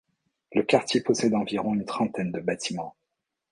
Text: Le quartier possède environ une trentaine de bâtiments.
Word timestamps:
Le 0.53 0.63
quartier 0.63 1.01
possède 1.01 1.35
environ 1.35 1.75
une 1.75 1.85
trentaine 1.85 2.31
de 2.31 2.39
bâtiments. 2.39 2.95